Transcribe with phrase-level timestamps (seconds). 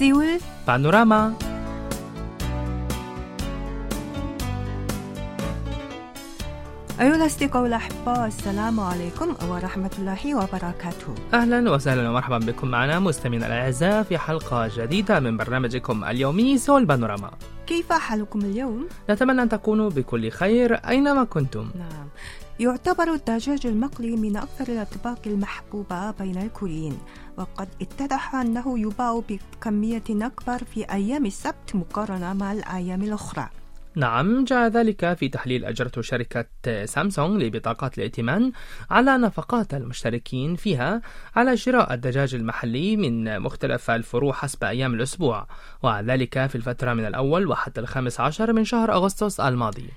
[0.00, 1.34] سيول بانوراما.
[7.00, 11.14] أيها الأصدقاء الأحباء السلام عليكم ورحمة الله وبركاته.
[11.34, 17.30] أهلا وسهلا ومرحبا بكم معنا مستمعينا الأعزاء في حلقة جديدة من برنامجكم اليومي سول بانوراما.
[17.66, 21.70] كيف حالكم اليوم؟ نتمنى أن تكونوا بكل خير أينما كنتم.
[21.78, 21.99] نعم.
[22.60, 26.98] يعتبر الدجاج المقلي من أكثر الأطباق المحبوبة بين الكوريين
[27.36, 33.48] وقد اتضح أنه يباع بكمية أكبر في أيام السبت مقارنة مع الأيام الأخرى.
[33.96, 36.46] نعم جاء ذلك في تحليل أجرته شركة
[36.84, 38.52] سامسونج لبطاقات الائتمان
[38.90, 41.02] على نفقات المشتركين فيها
[41.36, 45.46] على شراء الدجاج المحلي من مختلف الفروع حسب أيام الأسبوع
[45.82, 49.90] وذلك في الفترة من الأول وحتى الخامس عشر من شهر أغسطس الماضي.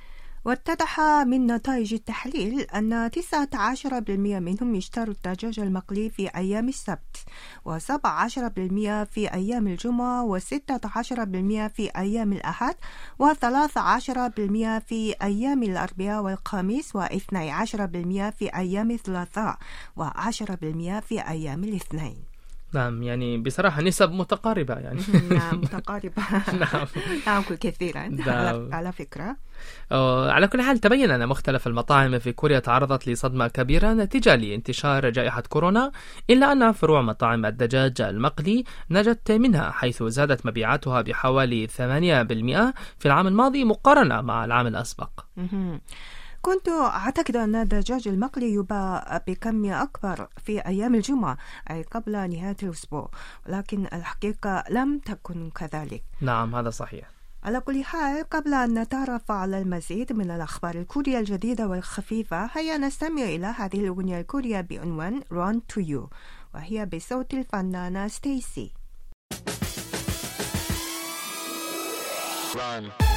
[0.46, 7.18] واتضح من نتائج التحليل أن 19% منهم اشتروا الدجاج المقلي في أيام السبت
[7.66, 10.42] و17% في أيام الجمعة و16%
[11.76, 12.76] في أيام الأحد
[13.24, 17.06] و13% في أيام الأربعاء والخميس و12%
[18.38, 19.58] في أيام الثلاثاء
[20.00, 22.33] و10% في أيام الاثنين.
[22.74, 25.02] نعم يعني بصراحة نسب متقاربة يعني.
[25.38, 26.14] نعم متقاربة.
[26.60, 26.88] نعم.
[27.28, 28.74] نعم كثيرا نعم.
[28.74, 29.36] على, فكرة.
[30.32, 35.42] على كل حال تبين أن مختلف المطاعم في كوريا تعرضت لصدمة كبيرة نتيجة لانتشار جائحة
[35.42, 35.92] كورونا
[36.30, 41.72] إلا أن فروع مطاعم الدجاج المقلي نجت منها حيث زادت مبيعاتها بحوالي 8%
[43.00, 45.10] في العام الماضي مقارنة مع العام الأسبق.
[46.44, 51.38] كنت أعتقد أن الدجاج المقلي يباع بكمية أكبر في أيام الجمعة
[51.72, 53.10] أي قبل نهاية الأسبوع
[53.48, 56.04] ولكن الحقيقة لم تكن كذلك.
[56.22, 57.10] نعم هذا صحيح.
[57.44, 63.24] على كل حال قبل أن نتعرف على المزيد من الأخبار الكورية الجديدة والخفيفة هيا نستمع
[63.24, 66.10] إلى هذه الأغنية الكورية بعنوان Run to You
[66.56, 68.72] وهي بصوت الفنانة ستيسي.
[72.54, 73.13] Run.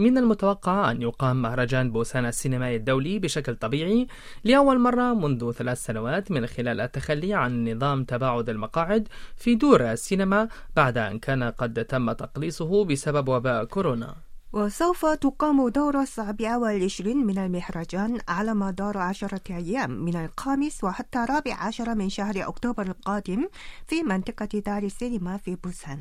[0.00, 4.06] من المتوقع أن يقام مهرجان بوسان السينمائي الدولي بشكل طبيعي
[4.44, 10.48] لأول مرة منذ ثلاث سنوات من خلال التخلي عن نظام تباعد المقاعد في دور السينما
[10.76, 14.14] بعد أن كان قد تم تقليصه بسبب وباء كورونا.
[14.52, 21.54] وسوف تقام دورة السابعة والعشرين من المهرجان على مدار عشرة أيام من الخامس وحتى الرابع
[21.54, 23.48] عشر من شهر أكتوبر القادم
[23.86, 25.98] في منطقة دار السينما في بوسان.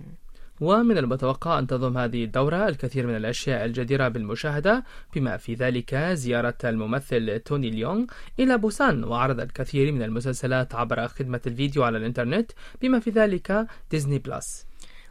[0.62, 4.84] ومن المتوقع أن تضم هذه الدورة الكثير من الأشياء الجديرة بالمشاهدة
[5.16, 8.06] بما في ذلك زيارة الممثل توني ليونغ
[8.40, 14.20] إلى بوسان وعرض الكثير من المسلسلات عبر خدمة الفيديو على الإنترنت بما في ذلك ديزني
[14.20, 14.66] بلس.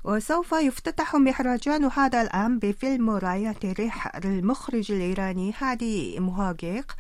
[0.05, 6.93] وسوف يفتتح مهرجان هذا العام بفيلم راية الريح للمخرج الإيراني هادي مهاجيق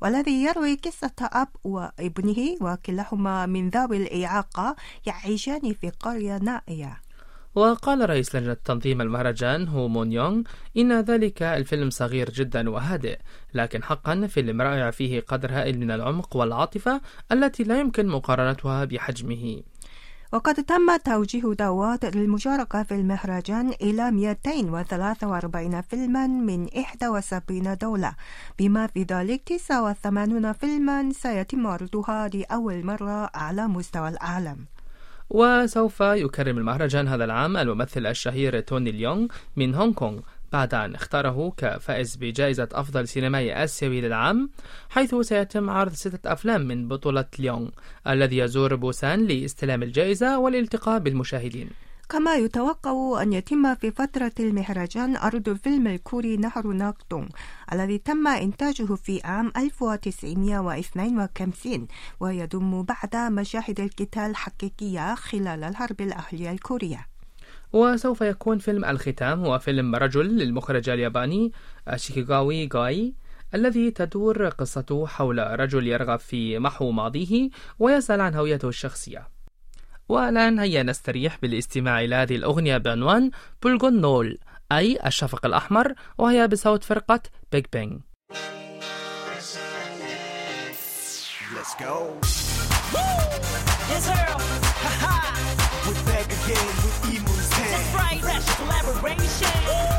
[0.00, 4.76] والذي يروي قصة أب وابنه وكلاهما من ذوي الإعاقة
[5.06, 7.05] يعيشان في قرية نائية.
[7.56, 10.42] وقال رئيس لجنة تنظيم المهرجان هو مون يونغ
[10.76, 13.18] إن ذلك الفيلم صغير جدا وهادئ
[13.54, 17.00] لكن حقا فيلم رائع فيه قدر هائل من العمق والعاطفة
[17.32, 19.62] التي لا يمكن مقارنتها بحجمه.
[20.32, 28.12] وقد تم توجيه دعوات للمشاركة في المهرجان إلى 243 فيلما من 71 دولة.
[28.58, 34.75] بما في ذلك 89 فيلما سيتم عرضها لأول مرة على مستوى العالم.
[35.30, 39.26] وسوف يكرم المهرجان هذا العام الممثل الشهير توني ليونغ
[39.56, 40.20] من هونغ كونغ
[40.52, 44.50] بعد أن اختاره كفائز بجائزة أفضل سينمائي آسيوي للعام
[44.90, 47.68] حيث سيتم عرض ستة أفلام من بطولة ليونغ
[48.06, 51.85] الذي يزور بوسان لاستلام الجائزة والالتقاء بالمشاهدين.
[52.08, 57.26] كما يتوقع أن يتم في فترة المهرجان عرض الفيلم الكوري نهر ناكتونغ
[57.72, 61.86] الذي تم إنتاجه في عام 1952
[62.20, 67.06] ويضم بعض مشاهد القتال الحقيقية خلال الحرب الأهلية الكورية.
[67.72, 71.52] وسوف يكون فيلم الختام هو فيلم رجل للمخرج الياباني
[71.96, 73.14] شيكيغاوي غاي
[73.54, 79.35] الذي تدور قصته حول رجل يرغب في محو ماضيه ويسأل عن هويته الشخصية.
[80.08, 83.30] والآن هيا نستريح بالاستماع إلى هذه الأغنية بعنوان
[83.62, 84.38] بولغون نول
[84.72, 87.20] أي الشفق الأحمر وهي بصوت فرقة
[87.52, 88.00] بيج بينج
[91.56, 91.94] Let's go.
[93.90, 94.38] Yes, Earl.
[95.86, 96.96] We're back again with
[97.32, 97.94] That's hand.
[98.02, 98.20] right.
[98.26, 99.54] Fresh collaboration.
[99.66, 99.95] Down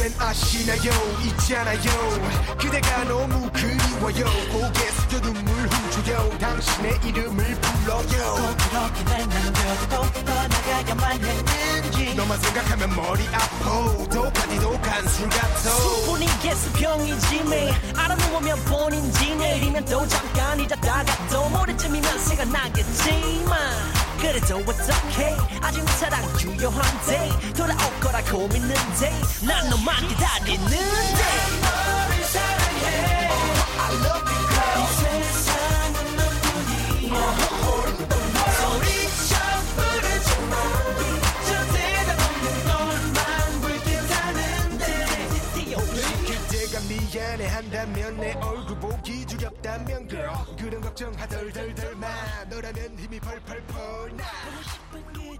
[0.00, 0.90] 그댄 아시나요?
[1.24, 2.56] 있잖아요.
[2.58, 4.24] 그대가 너무 그리워요.
[4.50, 6.38] 고개 숙여 눈물 훔쳐요.
[6.38, 8.54] 당신의 이름을 불러요.
[8.56, 12.14] 그렇게 날 남겨도 떠나가야만 했는지.
[12.14, 14.08] 너만 생각하면 머리 아파.
[14.08, 15.70] 독하디도 간술 같아.
[16.06, 25.36] 분이 개수병이지 매일 알아놓으면 본인지 내일이면 또 잠깐 잊었다가 또 모레쯤이면 생각나겠지만 그래도 어떡해?
[25.62, 27.99] 아직 내 사랑 유효한데 돌아올
[28.30, 29.10] 고 믿는데?
[29.44, 30.76] 난 너만 기다리는데.
[31.60, 32.86] 너를 사랑해
[33.76, 37.16] I love you girl 이 세상은 너뿐이야
[38.56, 39.34] 소리쳐
[39.74, 40.54] 부르지마
[41.44, 43.18] 저 대답 없는 너만
[43.62, 44.84] 불빛하는데
[45.74, 50.30] 혹시 그대가 미안해 한다면 내 얼굴 보기 두렵다면 girl.
[50.56, 52.06] 그런 걱정 하덜덜덜 마
[52.48, 54.24] 너라면 힘이 펄펄펄 나.
[54.92, 55.38] 그대 얼굴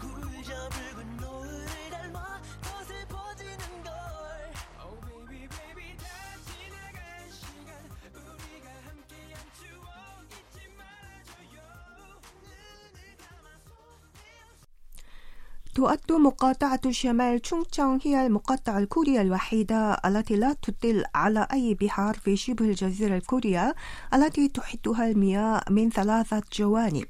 [0.00, 0.01] 저
[15.82, 22.36] تؤد مقاطعة شمال تشونغتشانغ هي المقاطعة الكورية الوحيدة التي لا تطل على أي بحار في
[22.36, 23.74] شبه الجزيرة الكورية
[24.14, 27.06] التي تحيطها المياه من ثلاثة جوانب.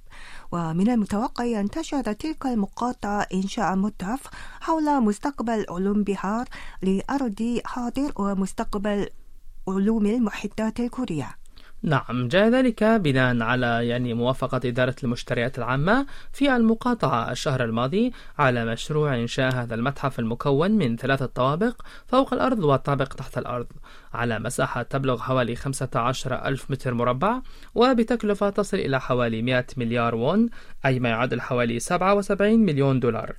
[0.52, 4.26] ومن المتوقع أن تشهد تلك المقاطعة إنشاء متحف
[4.60, 6.48] حول مستقبل علوم بحار
[6.82, 9.08] لأرض حاضر ومستقبل
[9.68, 11.41] علوم المحيطات الكورية.
[11.84, 18.64] نعم جاء ذلك بناء على يعني موافقة إدارة المشتريات العامة في المقاطعة الشهر الماضي على
[18.64, 23.66] مشروع إنشاء هذا المتحف المكون من ثلاثة طوابق فوق الأرض وطابق تحت الأرض
[24.14, 27.40] على مساحة تبلغ حوالي 15 ألف متر مربع
[27.74, 30.48] وبتكلفة تصل إلى حوالي 100 مليار وون
[30.86, 33.36] أي ما يعادل حوالي 77 مليون دولار.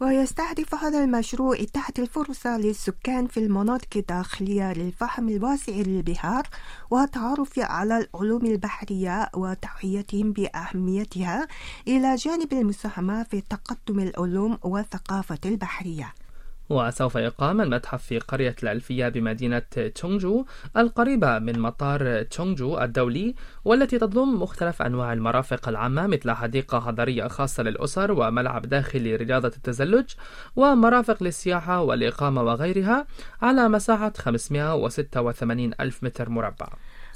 [0.00, 6.48] ويستهدف هذا المشروع إتاحة الفرصة للسكان في المناطق الداخلية للفهم الواسع للبحار
[6.90, 11.48] والتعرف على العلوم البحرية وتوعيتهم بأهميتها
[11.88, 16.23] إلى جانب المساهمة في تقدم العلوم والثقافة البحرية.
[16.70, 19.62] وسوف يقام المتحف في قرية الألفية بمدينة
[19.94, 20.44] تشونجو
[20.76, 23.34] القريبة من مطار تشونجو الدولي
[23.64, 30.10] والتي تضم مختلف أنواع المرافق العامة مثل حديقة حضرية خاصة للأسر وملعب داخلي لرياضة التزلج
[30.56, 33.06] ومرافق للسياحة والإقامة وغيرها
[33.42, 36.68] على مساحة 586 ألف متر مربع.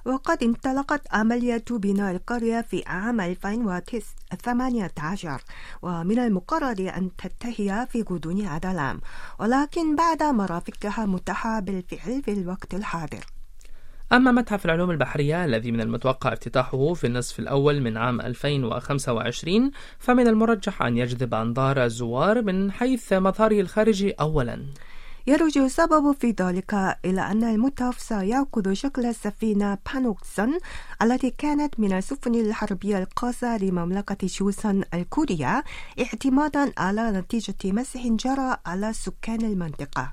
[0.08, 5.40] وقد انطلقت عملية بناء القرية في عام 2018
[5.82, 9.00] ومن المقرر أن تنتهي في غضون هذا العام
[9.38, 13.24] ولكن بعد مرافقها متاحة بالفعل في الوقت الحاضر.
[14.12, 20.28] أما متحف العلوم البحرية الذي من المتوقع افتتاحه في النصف الأول من عام 2025 فمن
[20.28, 24.66] المرجح أن يجذب أنظار الزوار من حيث مظهره الخارجي أولاً.
[25.28, 30.58] يرجع السبب في ذلك إلى أن المتحف سيأخذ شكل السفينة بانوكسون
[31.02, 35.64] التي كانت من السفن الحربية القاصة لمملكة شوسان الكورية
[36.00, 40.12] اعتمادا على نتيجة مسح جرى على سكان المنطقة.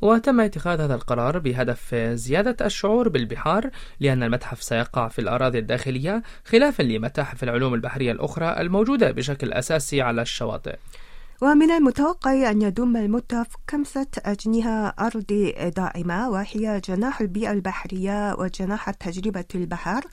[0.00, 3.70] وتم اتخاذ هذا القرار بهدف زيادة الشعور بالبحار
[4.00, 10.22] لأن المتحف سيقع في الأراضي الداخلية خلافا لمتاحف العلوم البحرية الأخرى الموجودة بشكل أساسي على
[10.22, 10.76] الشواطئ.
[11.42, 19.44] ومن المتوقع أن يضم المتحف خمسة أجنحة أرض دائمة وهي جناح البيئة البحرية وجناح تجربة
[19.54, 20.04] البحر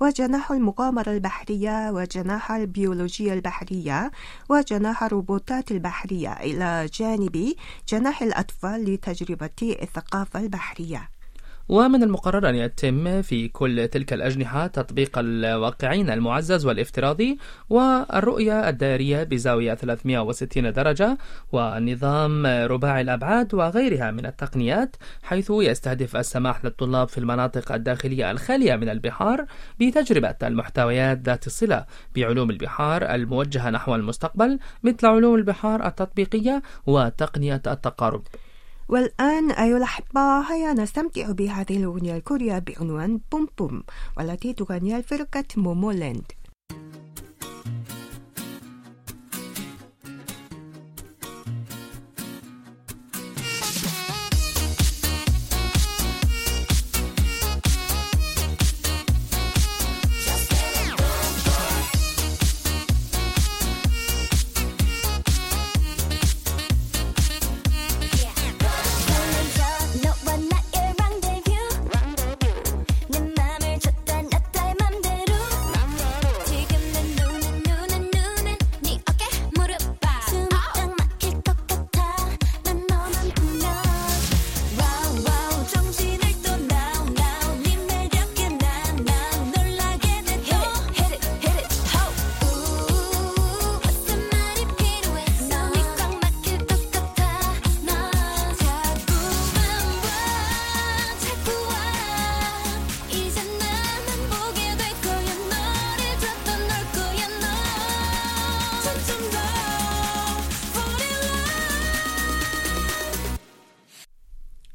[0.00, 4.10] وجناح المغامرة البحرية وجناح البيولوجيا البحرية
[4.48, 6.32] وجناح الروبوتات البحرية.
[6.32, 7.54] إلى جانب
[7.88, 11.19] جناح الأطفال لتجربة الثقافة البحرية.
[11.70, 19.74] ومن المقرر أن يتم في كل تلك الأجنحة تطبيق الواقعين المعزز والافتراضي والرؤية الدائرية بزاوية
[19.74, 21.18] 360 درجة
[21.52, 28.88] ونظام رباعي الأبعاد وغيرها من التقنيات حيث يستهدف السماح للطلاب في المناطق الداخلية الخالية من
[28.88, 29.46] البحار
[29.80, 31.86] بتجربة المحتويات ذات الصلة
[32.16, 38.22] بعلوم البحار الموجهة نحو المستقبل مثل علوم البحار التطبيقية وتقنية التقارب.
[38.90, 43.82] والآن أيها الأحبة هيا نستمتع بهذه الأغنية الكورية بعنوان بوم بوم
[44.16, 46.32] والتي تغنيها الفرقة مومولاند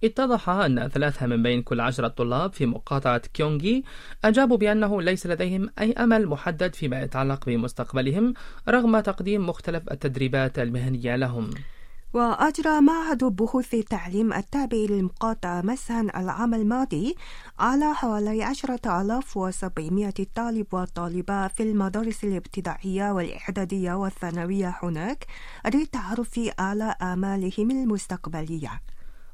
[0.06, 3.84] اتضح أن ثلاثة من بين كل عشرة طلاب في مقاطعة كيونغي
[4.26, 8.34] أجابوا بأنه ليس لديهم أي أمل محدد فيما يتعلق بمستقبلهم
[8.70, 11.50] رغم تقديم مختلف التدريبات المهنية لهم.
[12.14, 17.16] وأجرى معهد بحوث التعليم التابع للمقاطعة مسحا العام الماضي
[17.60, 25.26] على حوالي عشرة آلاف وسبعمائة طالب وطالبة في المدارس الابتدائية والإعدادية والثانوية هناك
[25.74, 28.82] للتعرف على آمالهم المستقبلية.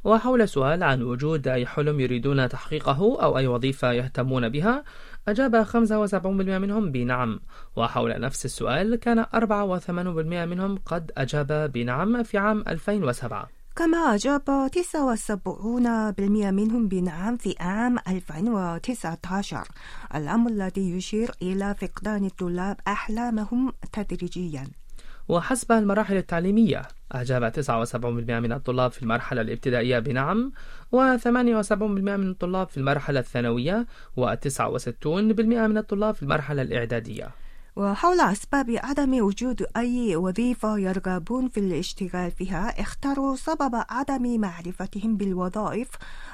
[0.03, 4.83] وحول سؤال عن وجود أي حلم يريدون تحقيقه أو أي وظيفة يهتمون بها
[5.27, 7.39] أجاب 75% منهم بنعم.
[7.75, 9.89] وحول نفس السؤال كان 84%
[10.19, 16.19] منهم قد أجاب بنعم في عام 2007 كما أجاب 79%
[16.51, 19.67] منهم بنعم في عام 2019
[20.15, 24.80] الأمر الذي يشير إلى فقدان الطلاب أحلامهم تدريجياً.
[25.29, 26.81] وحسب المراحل التعليمية.
[27.11, 30.51] أجاب 79% من الطلاب في المرحلة الابتدائية بنعم
[30.95, 33.87] و78% من الطلاب في المرحلة الثانوية
[34.19, 35.07] و69%
[35.45, 37.31] من الطلاب في المرحلة الإعدادية.
[37.75, 45.89] وحول أسباب عدم وجود أي وظيفة يرغبون في الاشتغال فيها اختاروا سبب عدم معرفتهم بالوظائف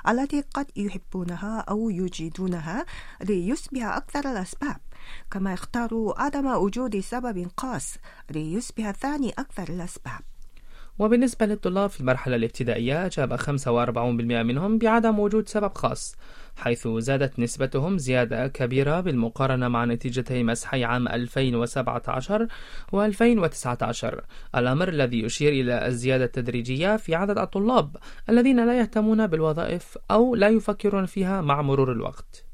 [0.10, 2.86] التي قد يحبونها أو يجيدونها
[3.24, 4.78] ليصبح أكثر الأسباب.
[5.32, 7.98] كما اختاروا عدم وجود سبب خاص
[8.32, 10.22] ليصبح ثاني أكثر الأسباب
[11.00, 13.50] وبالنسبة للطلاب في المرحلة الابتدائية أجاب 45%
[13.98, 16.16] منهم بعدم وجود سبب خاص
[16.56, 22.48] حيث زادت نسبتهم زيادة كبيرة بالمقارنة مع نتيجتي مسحي عام 2017
[22.96, 24.06] و2019
[24.56, 27.98] الأمر الذي يشير إلى الزيادة التدريجية في عدد الطلاب
[28.30, 32.47] الذين لا يهتمون بالوظائف أو لا يفكرون فيها مع مرور الوقت.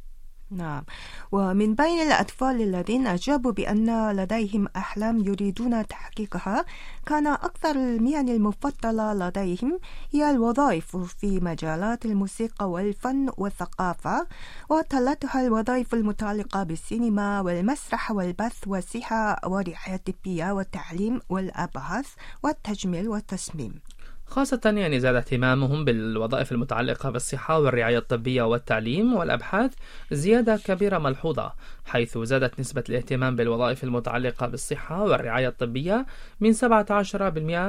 [0.58, 0.84] نعم.
[1.32, 6.66] ومن بين الأطفال الذين أجابوا بأن لديهم أحلام يريدون تحقيقها
[7.06, 9.80] كان أكثر المهن المفضلة لديهم
[10.12, 14.28] هي الوظائف في مجالات الموسيقى والفن والثقافة
[14.70, 22.08] وتلتها الوظائف المتعلقة بالسينما والمسرح والبث والصحة والرعاية الطبية والتعليم والأبحاث
[22.44, 23.93] والتجميل والتصميم.
[24.34, 29.74] خاصة يعني زاد اهتمامهم بالوظائف المتعلقة بالصحة والرعاية الطبية والتعليم والأبحاث
[30.12, 31.54] زيادة كبيرة ملحوظة
[31.86, 36.06] حيث زادت نسبة الاهتمام بالوظائف المتعلقة بالصحة والرعاية الطبية
[36.40, 36.58] من 17%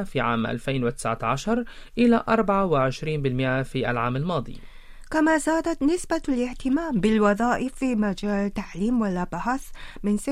[0.05, 1.65] في عام 2019
[1.99, 4.74] إلى 24% في العام الماضي.
[5.15, 9.63] كما زادت نسبة الاهتمام بالوظائف في مجال التعليم والأبحاث
[10.03, 10.23] من 16%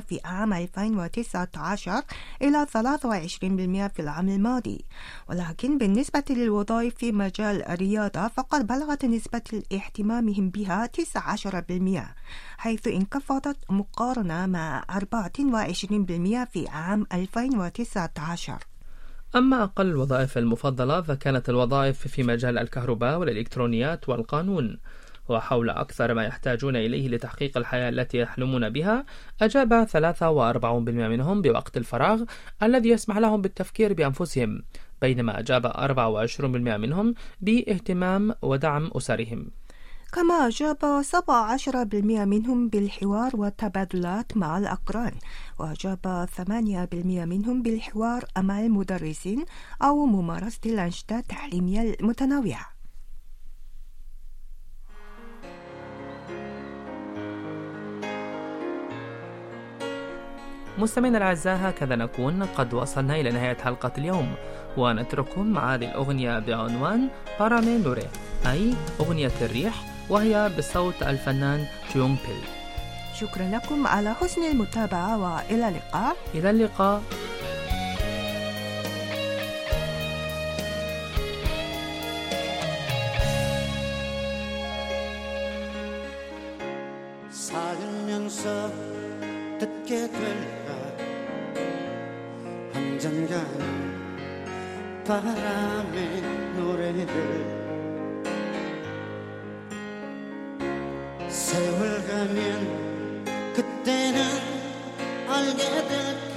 [0.00, 2.02] في عام 2019
[2.42, 4.84] إلى 23% في العام الماضي.
[5.28, 12.14] ولكن بالنسبة للوظائف في مجال الرياضة فقد بلغت نسبة اهتمامهم بها 19%
[12.58, 14.98] حيث انخفضت مقارنة مع 24%
[16.52, 18.71] في عام 2019
[19.36, 24.78] أما أقل الوظائف المفضلة فكانت الوظائف في مجال الكهرباء والإلكترونيات والقانون
[25.28, 29.04] وحول أكثر ما يحتاجون إليه لتحقيق الحياة التي يحلمون بها
[29.42, 29.96] أجاب 43%
[30.88, 32.22] منهم بوقت الفراغ
[32.62, 34.62] الذي يسمح لهم بالتفكير بأنفسهم
[35.00, 39.50] بينما أجاب 24% منهم بإهتمام ودعم أسرهم.
[40.12, 45.12] كما أجاب 17% منهم بالحوار والتبادلات مع الأقران
[45.58, 49.44] وأجاب 8% منهم بالحوار مع المدرسين
[49.82, 52.66] أو ممارسة الأنشطة التعليمية المتنوعة.
[60.78, 62.42] مستمعينا الأعزاء هكذا نكون.
[62.42, 64.34] قد وصلنا إلى نهاية حلقة اليوم.
[64.76, 67.08] ونترككم مع هذه الأغنية بعنوان
[67.40, 68.08] بارامي نوري
[68.46, 69.91] أي أغنية الريح.
[70.08, 72.44] وهي بصوت الفنان تيونغ بيل.
[73.20, 76.16] شكرا لكم على حسن المتابعة وإلى اللقاء.
[76.34, 77.02] إلى اللقاء.
[102.22, 104.22] 가면 그때는
[105.28, 106.36] 알게 될까?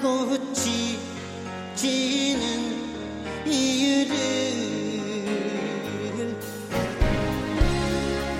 [0.00, 1.00] 꽃이
[1.74, 2.44] 지는
[3.44, 4.14] 이유를.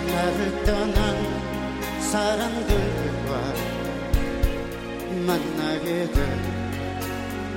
[0.06, 3.30] 나를 떠난 사람들과
[5.26, 6.58] 만나게 될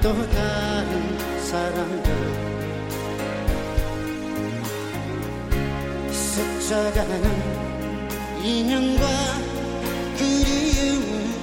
[0.01, 2.07] 또 다른 사람들.
[6.11, 7.70] 스쳐가는
[8.43, 9.07] 인연과
[10.17, 11.33] 그리움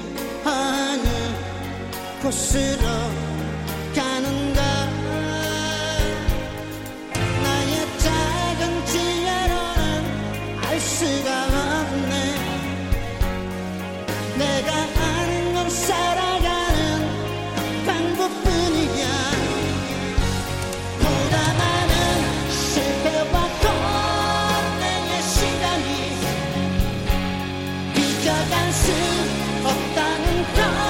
[0.45, 1.05] 하는
[2.23, 3.28] 곳으로
[29.65, 30.88] 없다는 걸.